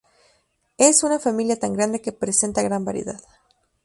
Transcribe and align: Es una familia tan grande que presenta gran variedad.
Es 0.79 1.03
una 1.03 1.19
familia 1.19 1.59
tan 1.59 1.73
grande 1.73 2.01
que 2.01 2.11
presenta 2.11 2.63
gran 2.63 2.83
variedad. 2.83 3.21